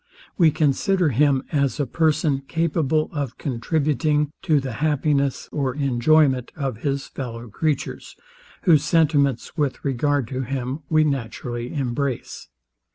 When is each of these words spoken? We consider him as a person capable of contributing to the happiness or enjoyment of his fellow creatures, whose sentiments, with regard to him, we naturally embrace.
We 0.35 0.49
consider 0.49 1.09
him 1.09 1.43
as 1.51 1.79
a 1.79 1.85
person 1.85 2.41
capable 2.47 3.11
of 3.13 3.37
contributing 3.37 4.31
to 4.41 4.59
the 4.59 4.71
happiness 4.81 5.47
or 5.51 5.75
enjoyment 5.75 6.51
of 6.55 6.77
his 6.77 7.05
fellow 7.05 7.47
creatures, 7.49 8.15
whose 8.63 8.83
sentiments, 8.83 9.55
with 9.57 9.85
regard 9.85 10.27
to 10.29 10.41
him, 10.41 10.79
we 10.89 11.03
naturally 11.03 11.71
embrace. 11.71 12.49